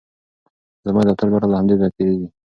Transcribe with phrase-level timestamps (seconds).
[0.85, 2.27] زما د دفتر لاره له همدې ځایه تېریږي.